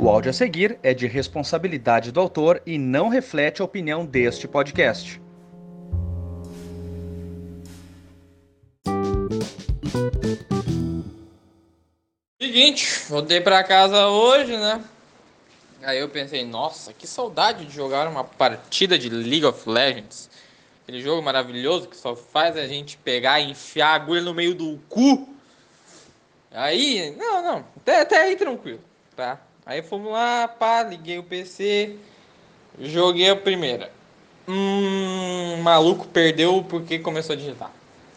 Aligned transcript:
O 0.00 0.08
áudio 0.08 0.30
a 0.30 0.32
seguir 0.32 0.78
é 0.80 0.94
de 0.94 1.08
responsabilidade 1.08 2.12
do 2.12 2.20
autor 2.20 2.62
e 2.64 2.78
não 2.78 3.08
reflete 3.08 3.60
a 3.60 3.64
opinião 3.64 4.06
deste 4.06 4.46
podcast. 4.46 5.20
Seguinte, 12.40 12.86
voltei 13.08 13.40
pra 13.40 13.64
casa 13.64 14.06
hoje, 14.06 14.56
né? 14.56 14.84
Aí 15.82 15.98
eu 15.98 16.08
pensei, 16.08 16.44
nossa, 16.44 16.92
que 16.92 17.04
saudade 17.04 17.64
de 17.64 17.74
jogar 17.74 18.06
uma 18.06 18.22
partida 18.22 18.96
de 18.96 19.08
League 19.08 19.44
of 19.44 19.68
Legends. 19.68 20.30
Aquele 20.84 21.02
jogo 21.02 21.20
maravilhoso 21.20 21.88
que 21.88 21.96
só 21.96 22.14
faz 22.14 22.56
a 22.56 22.68
gente 22.68 22.96
pegar 22.98 23.40
e 23.40 23.50
enfiar 23.50 23.88
a 23.88 23.94
agulha 23.94 24.22
no 24.22 24.32
meio 24.32 24.54
do 24.54 24.78
cu. 24.88 25.28
Aí, 26.52 27.10
não, 27.18 27.42
não, 27.42 27.64
até, 27.76 28.00
até 28.02 28.22
aí 28.22 28.36
tranquilo, 28.36 28.80
tá? 29.16 29.40
Aí 29.68 29.82
fomos 29.82 30.10
lá, 30.10 30.48
pá, 30.48 30.82
liguei 30.82 31.18
o 31.18 31.22
PC, 31.22 31.94
joguei 32.80 33.28
a 33.28 33.36
primeira. 33.36 33.92
Hum, 34.48 35.60
maluco 35.60 36.08
perdeu 36.08 36.64
porque 36.66 36.98
começou 36.98 37.34
a 37.34 37.36
digitar, 37.36 37.70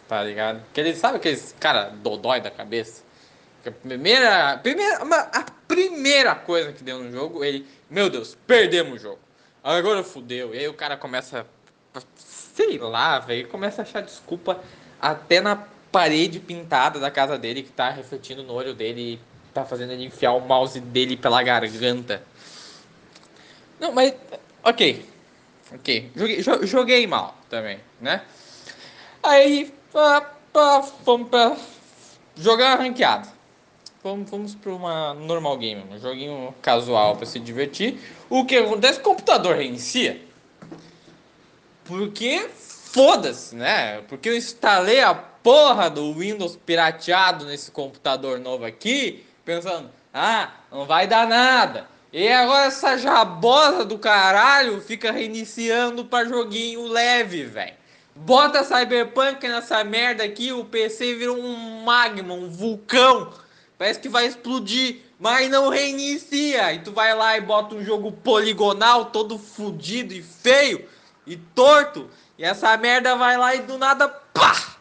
tá 0.08 0.24
ligado? 0.24 0.62
Que 0.72 0.80
ele 0.80 0.96
sabe 0.96 1.18
aqueles 1.18 1.54
cara 1.60 1.90
dodói 1.90 2.40
da 2.40 2.50
cabeça? 2.50 3.02
A 3.66 3.70
primeira, 3.70 4.56
primeira, 4.62 4.96
a 5.30 5.44
primeira 5.68 6.34
coisa 6.34 6.72
que 6.72 6.82
deu 6.82 7.00
no 7.00 7.12
jogo, 7.12 7.44
ele, 7.44 7.66
meu 7.90 8.08
Deus, 8.08 8.34
perdemos 8.46 8.94
o 8.94 8.98
jogo. 8.98 9.18
Agora 9.62 10.02
fudeu. 10.02 10.54
E 10.54 10.58
aí 10.58 10.68
o 10.68 10.74
cara 10.74 10.96
começa, 10.96 11.46
sei 12.16 12.78
lá, 12.78 13.18
velho, 13.18 13.46
começa 13.48 13.82
a 13.82 13.84
achar 13.84 14.00
desculpa 14.00 14.58
até 14.98 15.38
na 15.38 15.56
parede 15.92 16.40
pintada 16.40 16.98
da 16.98 17.10
casa 17.10 17.38
dele 17.38 17.62
que 17.62 17.70
tá 17.70 17.90
refletindo 17.90 18.42
no 18.42 18.54
olho 18.54 18.72
dele 18.72 19.20
tá 19.52 19.64
fazendo 19.64 19.92
ele 19.92 20.06
enfiar 20.06 20.32
o 20.32 20.40
mouse 20.40 20.80
dele 20.80 21.16
pela 21.16 21.42
garganta. 21.42 22.22
Não, 23.78 23.92
mas 23.92 24.14
ok, 24.62 25.06
ok, 25.74 26.10
joguei, 26.14 26.42
joguei 26.42 27.06
mal 27.06 27.36
também, 27.48 27.78
né? 28.00 28.22
Aí, 29.22 29.72
pá, 29.92 30.20
pá, 30.52 30.82
fomos 30.82 31.28
pra 31.28 31.56
jogar 32.36 32.78
ranqueado 32.78 33.28
vamos, 34.02 34.28
vamos 34.28 34.54
para 34.54 34.72
uma 34.72 35.14
normal 35.14 35.56
game, 35.56 35.84
um 35.90 35.98
joguinho 35.98 36.54
casual 36.60 37.16
para 37.16 37.26
se 37.26 37.38
divertir. 37.38 37.98
O 38.28 38.44
que 38.44 38.56
acontece? 38.56 38.98
O 38.98 39.02
computador 39.02 39.56
reinicia. 39.56 40.20
Porque 41.84 42.48
foda-se, 42.56 43.54
né? 43.54 44.00
Porque 44.08 44.28
eu 44.28 44.36
instalei 44.36 45.00
a 45.00 45.14
porra 45.14 45.88
do 45.88 46.12
Windows 46.14 46.56
pirateado 46.56 47.46
nesse 47.46 47.70
computador 47.70 48.38
novo 48.38 48.64
aqui, 48.64 49.24
pensando, 49.44 49.90
ah, 50.12 50.50
não 50.70 50.84
vai 50.86 51.06
dar 51.06 51.26
nada. 51.26 51.86
E 52.12 52.28
agora 52.28 52.66
essa 52.66 52.96
jabosa 52.98 53.84
do 53.84 53.98
caralho 53.98 54.80
fica 54.80 55.10
reiniciando 55.10 56.04
para 56.04 56.28
joguinho 56.28 56.86
leve, 56.86 57.44
velho. 57.44 57.74
Bota 58.14 58.62
Cyberpunk 58.62 59.48
nessa 59.48 59.82
merda 59.82 60.22
aqui, 60.22 60.52
o 60.52 60.64
PC 60.64 61.14
vira 61.14 61.32
um 61.32 61.82
magma, 61.82 62.34
um 62.34 62.50
vulcão 62.50 63.32
Parece 63.82 63.98
que 63.98 64.08
vai 64.08 64.26
explodir, 64.26 65.00
mas 65.18 65.50
não 65.50 65.68
reinicia. 65.68 66.72
E 66.72 66.78
tu 66.78 66.92
vai 66.92 67.12
lá 67.16 67.36
e 67.36 67.40
bota 67.40 67.74
um 67.74 67.84
jogo 67.84 68.12
poligonal, 68.12 69.06
todo 69.06 69.36
fudido 69.40 70.14
e 70.14 70.22
feio 70.22 70.88
e 71.26 71.36
torto. 71.36 72.08
E 72.38 72.44
essa 72.44 72.76
merda 72.76 73.16
vai 73.16 73.36
lá 73.36 73.56
e 73.56 73.62
do 73.62 73.76
nada, 73.78 74.08
pá! 74.08 74.76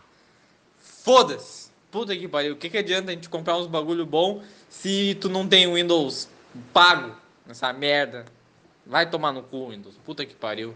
Foda-se. 0.80 1.61
Puta 1.92 2.16
que 2.16 2.28
pariu. 2.28 2.54
O 2.54 2.56
que, 2.56 2.70
que 2.70 2.78
adianta 2.78 3.12
a 3.12 3.14
gente 3.14 3.28
comprar 3.28 3.58
uns 3.58 3.68
bagulho 3.68 4.06
bom 4.06 4.42
se 4.70 5.16
tu 5.20 5.28
não 5.28 5.46
tem 5.46 5.72
Windows 5.72 6.30
pago 6.72 7.14
nessa 7.46 7.72
merda? 7.74 8.26
Vai 8.86 9.10
tomar 9.10 9.34
no 9.34 9.44
cu, 9.44 9.70
Windows. 9.70 9.98
Puta 10.06 10.26
que 10.26 10.34
pariu. 10.34 10.74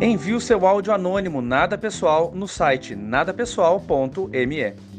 Envie 0.00 0.34
o 0.34 0.40
seu 0.40 0.66
áudio 0.66 0.92
anônimo 0.92 1.40
nada 1.40 1.78
pessoal 1.78 2.32
no 2.34 2.48
site 2.48 2.96
nadapessoal.me. 2.96 4.93